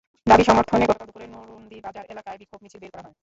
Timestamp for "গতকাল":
0.85-1.07